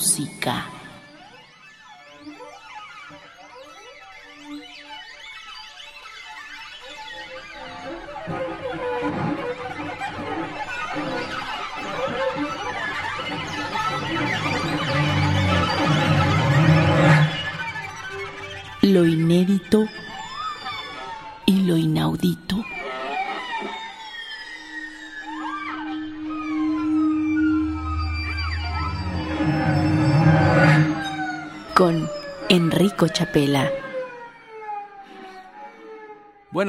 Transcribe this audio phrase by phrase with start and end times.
[0.00, 0.79] música.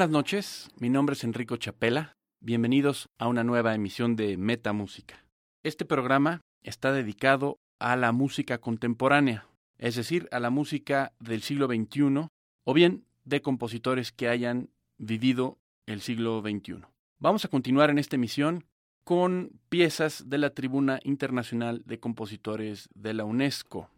[0.02, 2.16] Buenas noches, mi nombre es Enrico Chapela.
[2.40, 5.24] Bienvenidos a una nueva emisión de Meta Música.
[5.62, 9.46] Este programa está dedicado a la música contemporánea,
[9.78, 12.26] es decir, a la música del siglo XXI
[12.64, 16.80] o bien de compositores que hayan vivido el siglo XXI.
[17.20, 18.64] Vamos a continuar en esta emisión
[19.04, 23.88] con piezas de la Tribuna Internacional de Compositores de la UNESCO.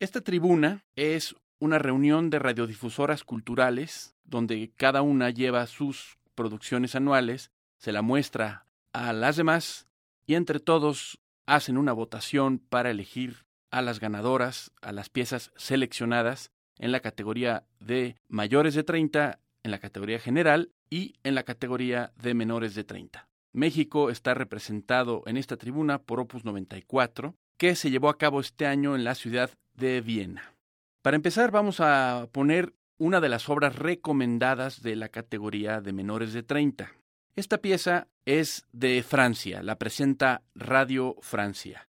[0.00, 7.52] Esta tribuna es una reunión de radiodifusoras culturales donde cada una lleva sus producciones anuales,
[7.78, 9.86] se la muestra a las demás
[10.26, 16.50] y entre todos hacen una votación para elegir a las ganadoras, a las piezas seleccionadas
[16.78, 22.12] en la categoría de mayores de 30, en la categoría general y en la categoría
[22.20, 23.28] de menores de 30.
[23.52, 28.66] México está representado en esta tribuna por Opus 94, que se llevó a cabo este
[28.66, 30.56] año en la ciudad de Viena.
[31.02, 36.32] Para empezar, vamos a poner una de las obras recomendadas de la categoría de menores
[36.32, 36.92] de 30.
[37.34, 41.88] Esta pieza es de Francia, la presenta Radio Francia.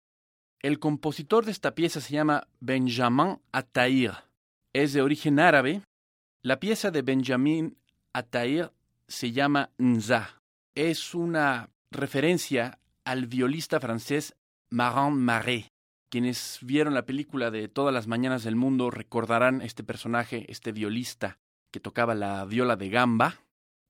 [0.60, 4.12] El compositor de esta pieza se llama Benjamin Attahir.
[4.72, 5.82] Es de origen árabe.
[6.42, 7.76] La pieza de Benjamin
[8.12, 8.72] Attahir
[9.06, 10.42] se llama Nza.
[10.74, 14.34] Es una referencia al violista francés
[14.70, 15.73] Marin Marais.
[16.10, 21.38] Quienes vieron la película de Todas las Mañanas del Mundo recordarán este personaje, este violista
[21.72, 23.40] que tocaba la viola de gamba.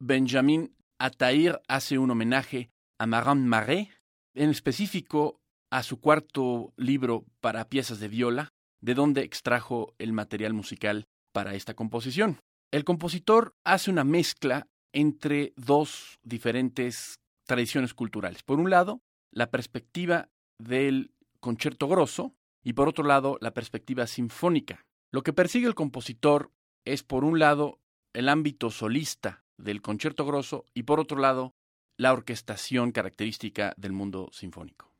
[0.00, 3.88] Benjamin Attahir hace un homenaje a Marin Marais,
[4.34, 10.52] en específico a su cuarto libro para piezas de viola, de donde extrajo el material
[10.52, 12.38] musical para esta composición.
[12.70, 18.42] El compositor hace una mezcla entre dos diferentes tradiciones culturales.
[18.42, 19.00] Por un lado,
[19.32, 21.13] la perspectiva del
[21.44, 24.86] concierto grosso y por otro lado, la perspectiva sinfónica.
[25.12, 26.50] Lo que persigue el compositor
[26.86, 27.80] es, por un lado,
[28.14, 31.54] el ámbito solista del concierto grosso y por otro lado,
[31.98, 34.90] la orquestación característica del mundo sinfónico.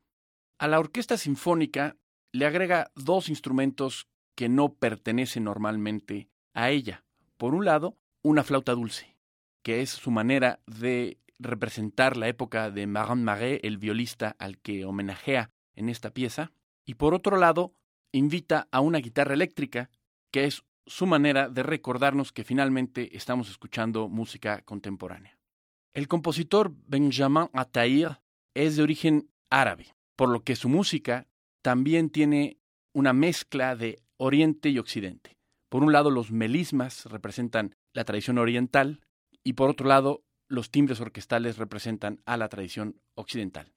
[0.59, 1.97] A la orquesta sinfónica
[2.31, 4.06] le agrega dos instrumentos
[4.37, 7.06] que no pertenecen normalmente a ella.
[7.38, 9.16] Por un lado, una flauta dulce,
[9.62, 14.84] que es su manera de representar la época de Marin Marais, el violista al que
[14.84, 16.53] homenajea en esta pieza,
[16.85, 17.73] y por otro lado,
[18.12, 19.91] invita a una guitarra eléctrica,
[20.31, 25.39] que es su manera de recordarnos que finalmente estamos escuchando música contemporánea.
[25.95, 28.19] El compositor Benjamin Attahir
[28.55, 31.27] es de origen árabe, por lo que su música
[31.62, 32.59] también tiene
[32.93, 35.37] una mezcla de Oriente y Occidente.
[35.69, 39.01] Por un lado, los melismas representan la tradición oriental
[39.43, 43.73] y por otro lado, los timbres orquestales representan a la tradición occidental.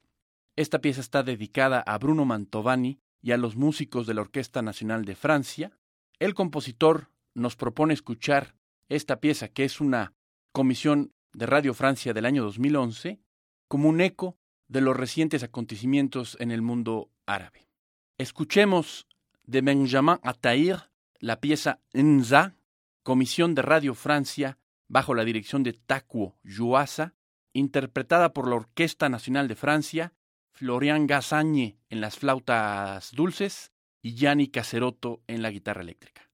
[0.58, 5.06] Esta pieza está dedicada a Bruno Mantovani y a los músicos de la Orquesta Nacional
[5.06, 5.78] de Francia.
[6.18, 8.56] El compositor nos propone escuchar
[8.90, 10.16] esta pieza, que es una
[10.52, 13.22] comisión de Radio Francia del año 2011,
[13.68, 17.70] como un eco de los recientes acontecimientos en el mundo árabe.
[18.18, 19.08] Escuchemos
[19.44, 22.56] de Benjamin Attahir la pieza Nza,
[23.04, 24.58] Comisión de Radio Francia,
[24.88, 27.14] bajo la dirección de Takuo Yuasa,
[27.54, 30.14] interpretada por la Orquesta Nacional de Francia,
[30.58, 36.32] Florian Gassagne en las flautas dulces y Gianni Caserotto en la guitarra eléctrica.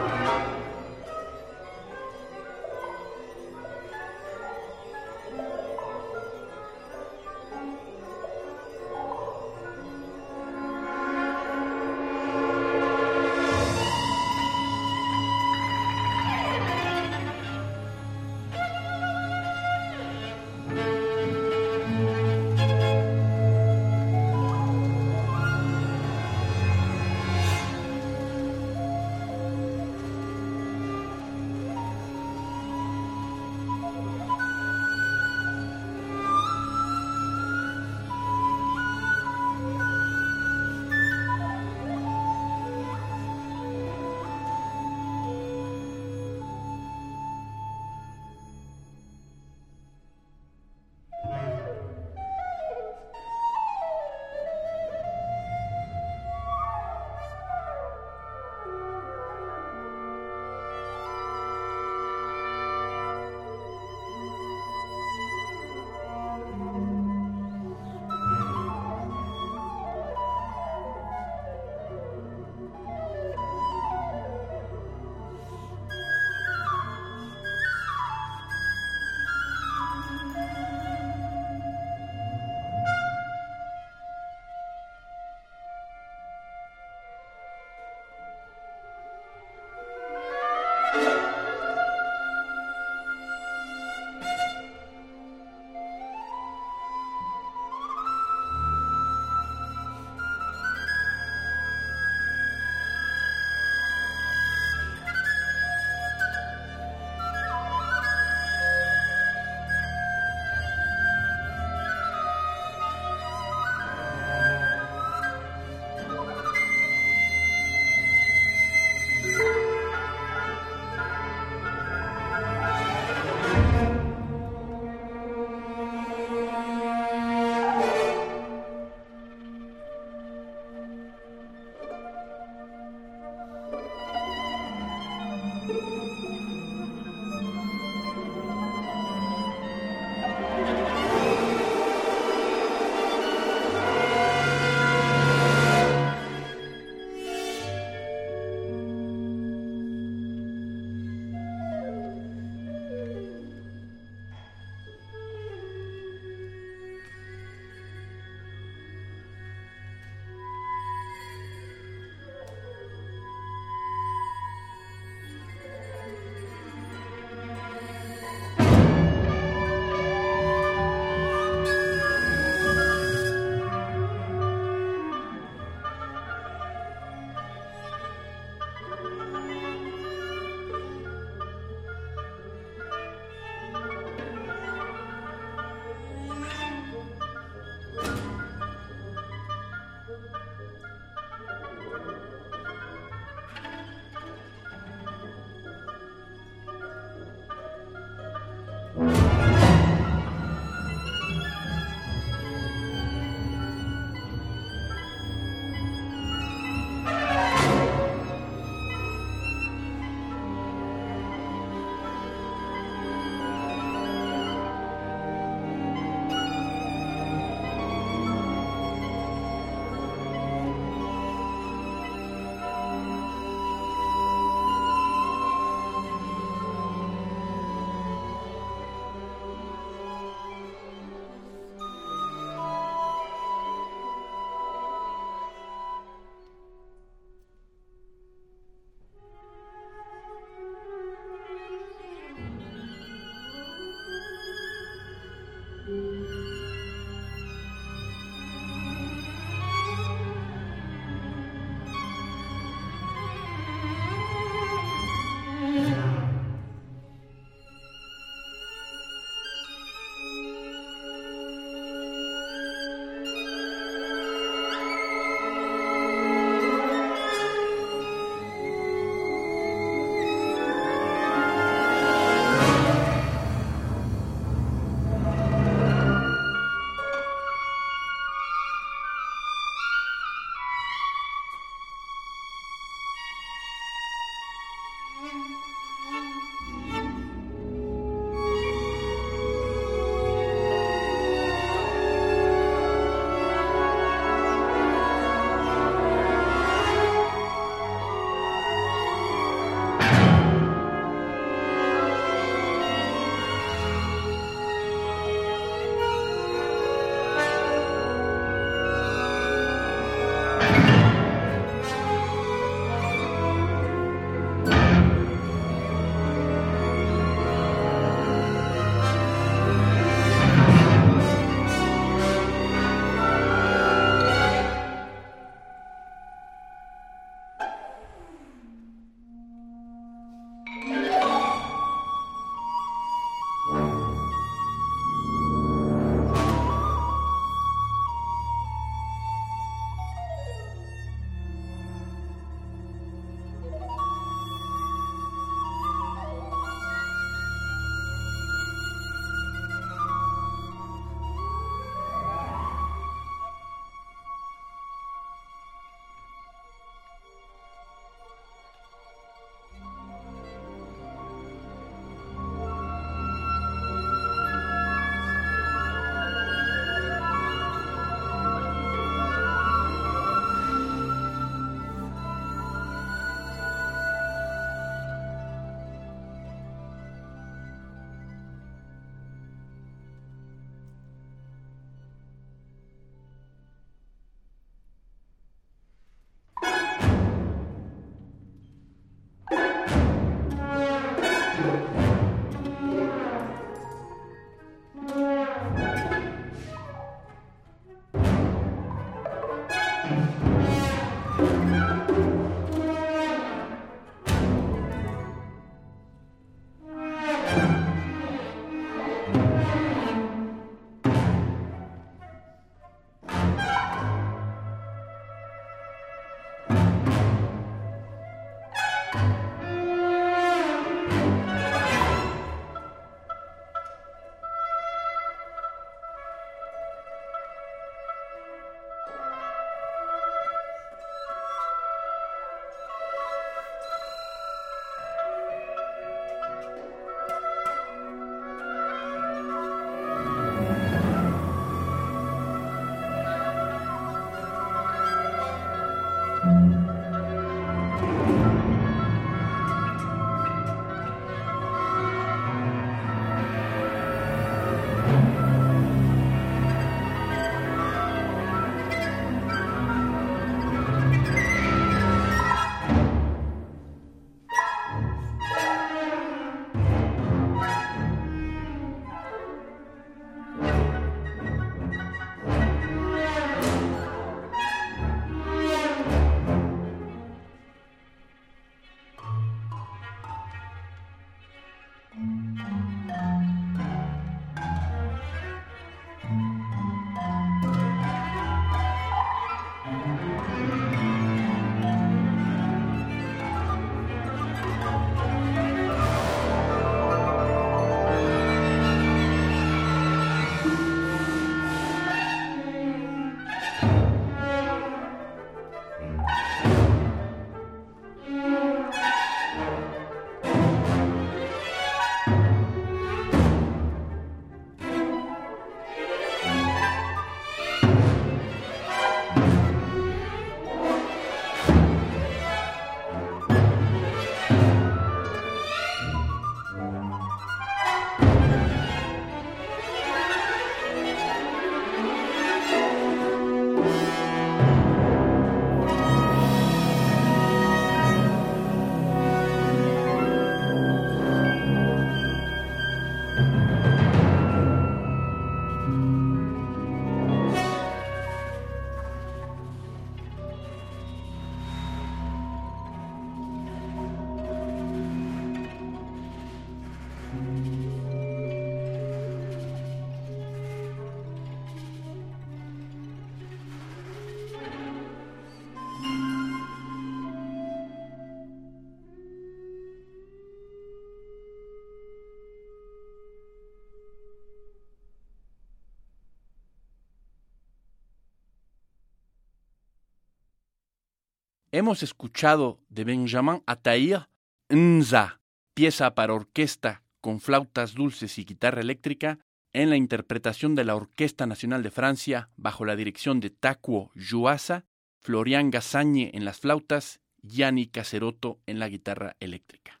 [581.70, 584.30] Hemos escuchado de Benjamin Ataïr
[584.70, 585.42] Nza,
[585.74, 589.38] pieza para orquesta con flautas dulces y guitarra eléctrica,
[589.74, 594.86] en la interpretación de la Orquesta Nacional de Francia bajo la dirección de Takuo Yuasa,
[595.20, 600.00] Florian Gassagne en las flautas, Gianni Caserotto en la guitarra eléctrica.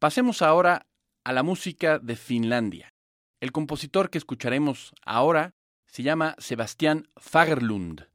[0.00, 0.88] Pasemos ahora
[1.22, 2.92] a la música de Finlandia.
[3.40, 5.54] El compositor que escucharemos ahora
[5.86, 8.08] se llama Sebastián Fagerlund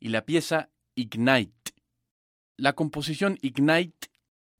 [0.00, 1.59] y la pieza Ignite.
[2.60, 4.08] La composición Ignite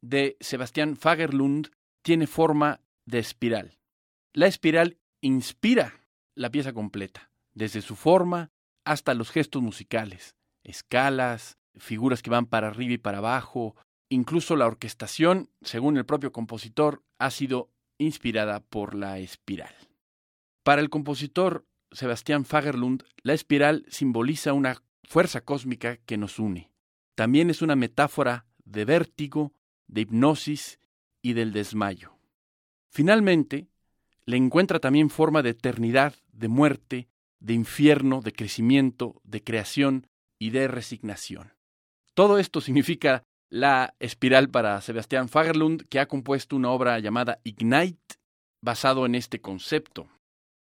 [0.00, 1.68] de Sebastián Fagerlund
[2.02, 3.76] tiene forma de espiral.
[4.32, 6.00] La espiral inspira
[6.34, 8.52] la pieza completa, desde su forma
[8.86, 10.34] hasta los gestos musicales,
[10.64, 13.76] escalas, figuras que van para arriba y para abajo,
[14.08, 19.74] incluso la orquestación, según el propio compositor, ha sido inspirada por la espiral.
[20.62, 26.69] Para el compositor Sebastián Fagerlund, la espiral simboliza una fuerza cósmica que nos une.
[27.20, 29.52] También es una metáfora de vértigo,
[29.88, 30.80] de hipnosis
[31.20, 32.16] y del desmayo.
[32.90, 33.68] Finalmente,
[34.24, 40.06] le encuentra también forma de eternidad, de muerte, de infierno, de crecimiento, de creación
[40.38, 41.52] y de resignación.
[42.14, 48.14] Todo esto significa la espiral para Sebastián Fagerlund, que ha compuesto una obra llamada Ignite,
[48.62, 50.08] basado en este concepto.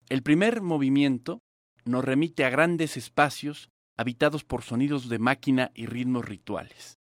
[0.10, 1.44] El primer movimiento
[1.86, 7.00] nos remite a grandes espacios habitados por sonidos de máquina y ritmos rituales.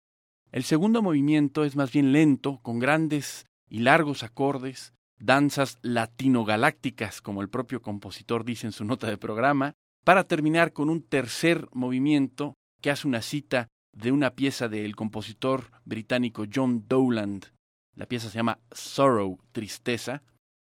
[0.50, 7.40] El segundo movimiento es más bien lento, con grandes y largos acordes, danzas latinogalácticas, como
[7.40, 9.72] el propio compositor dice en su nota de programa,
[10.04, 15.70] para terminar con un tercer movimiento que hace una cita de una pieza del compositor
[15.86, 17.46] británico John Dowland.
[17.94, 20.22] La pieza se llama Sorrow, Tristeza.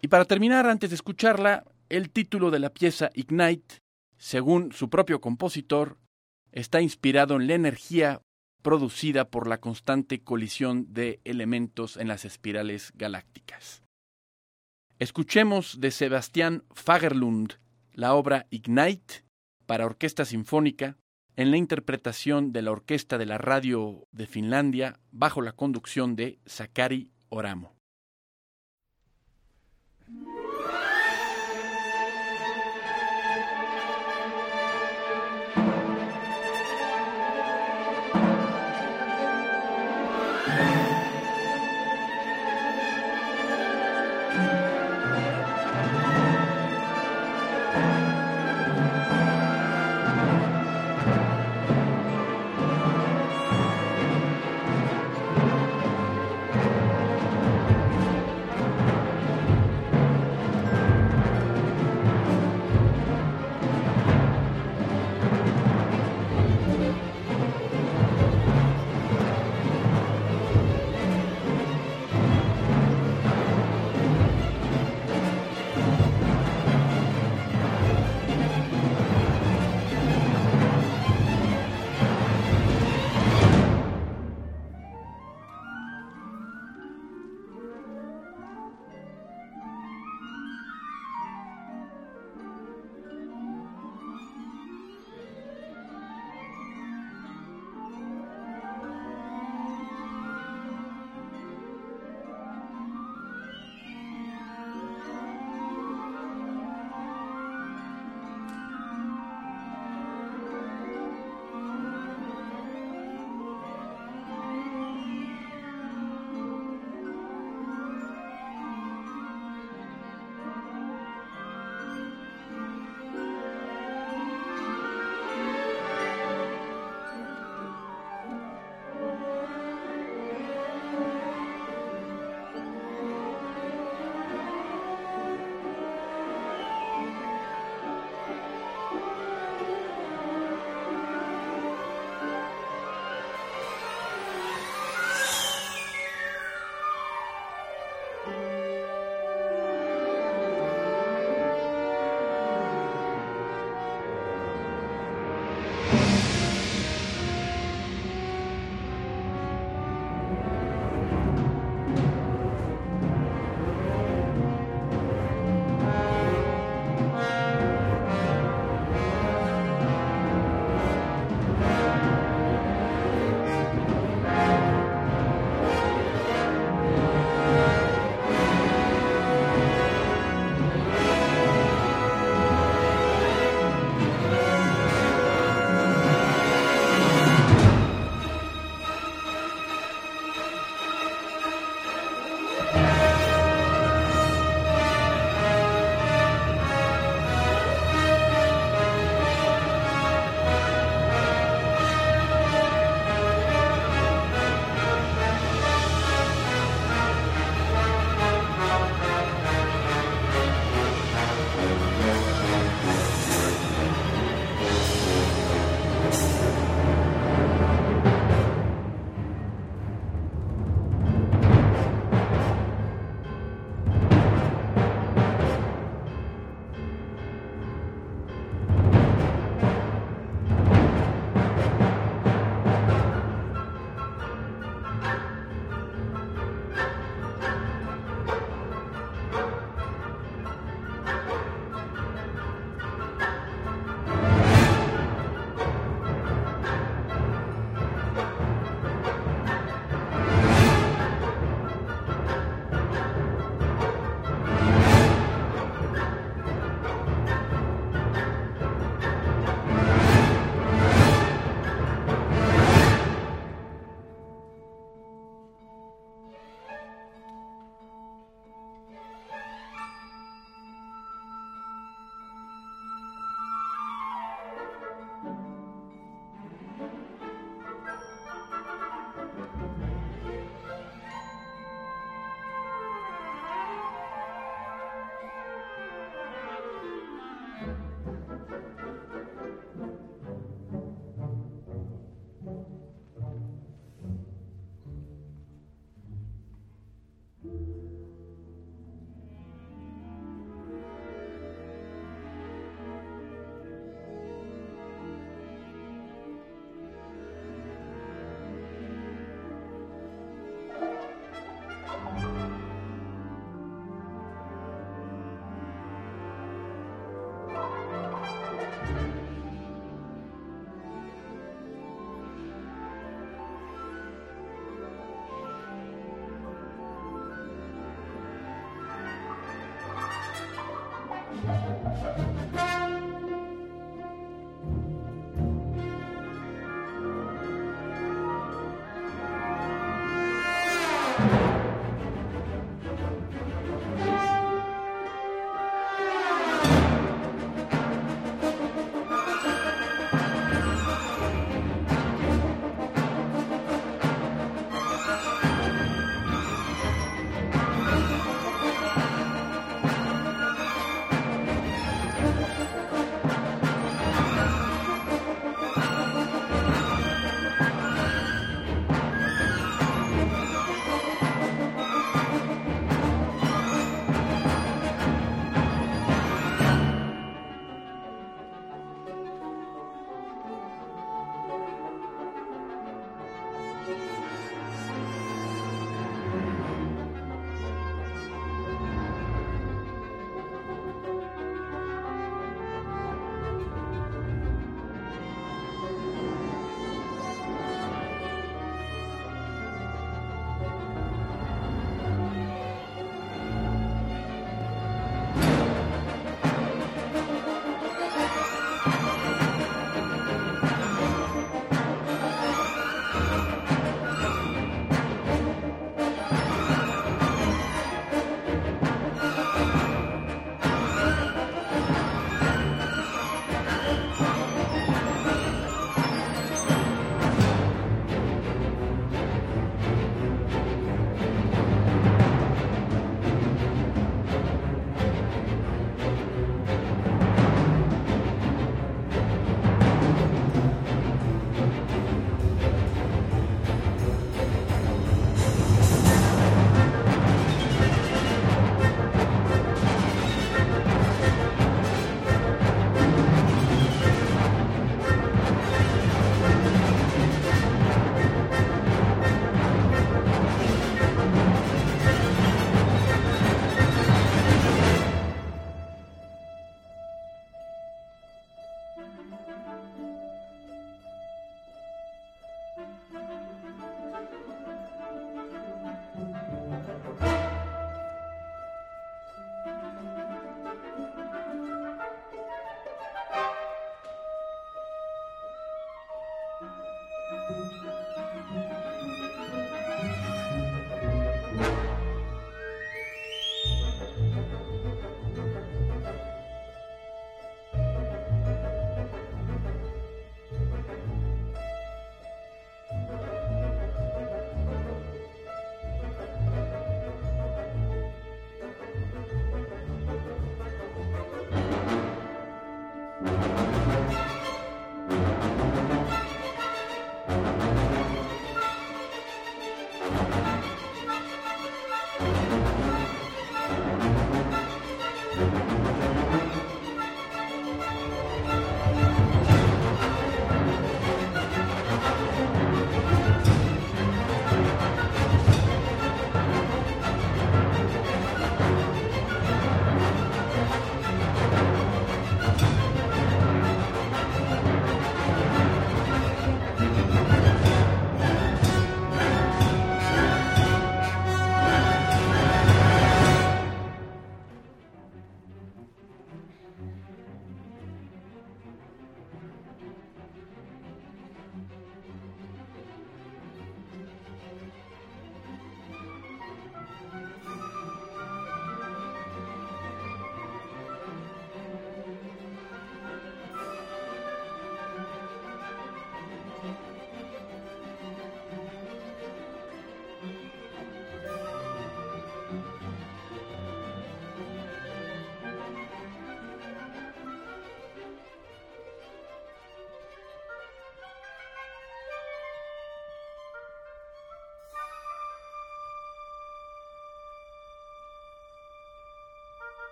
[0.00, 3.80] Y para terminar, antes de escucharla, el título de la pieza Ignite,
[4.16, 5.98] según su propio compositor,
[6.56, 8.22] está inspirado en la energía
[8.62, 13.82] producida por la constante colisión de elementos en las espirales galácticas.
[14.98, 17.58] Escuchemos de Sebastián Fagerlund
[17.92, 19.22] la obra Ignite
[19.66, 20.96] para orquesta sinfónica
[21.36, 26.38] en la interpretación de la Orquesta de la Radio de Finlandia bajo la conducción de
[26.46, 27.75] Sakari Oramo.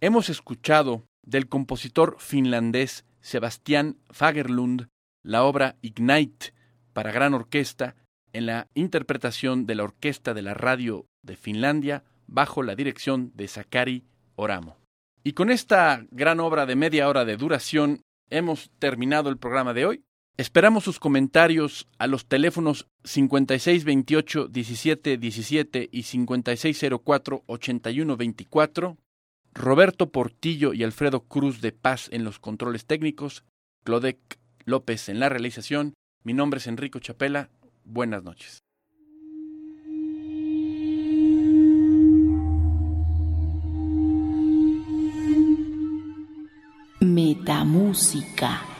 [0.00, 4.88] hemos escuchado del compositor finlandés Sebastián Fagerlund
[5.22, 6.54] la obra Ignite
[6.92, 7.94] para gran orquesta
[8.32, 13.48] en la interpretación de la Orquesta de la Radio de Finlandia bajo la dirección de
[13.48, 14.04] Sakari
[14.36, 14.78] Oramo.
[15.22, 19.84] Y con esta gran obra de media hora de duración hemos terminado el programa de
[19.84, 20.04] hoy.
[20.38, 28.96] Esperamos sus comentarios a los teléfonos 5628 17 17 y 5604 81 24,
[29.52, 33.44] Roberto Portillo y Alfredo Cruz de Paz en los controles técnicos,
[33.84, 35.94] Clodec López en la realización.
[36.22, 37.50] Mi nombre es Enrico Chapela.
[37.84, 38.62] Buenas noches.
[47.00, 48.79] Metamúsica.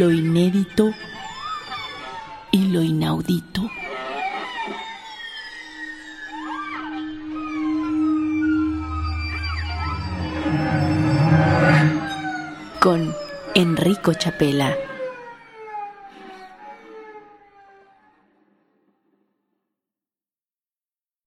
[0.00, 0.94] Lo inédito
[2.52, 3.70] y lo inaudito.
[12.80, 13.14] con
[13.54, 14.74] Enrico Chapela.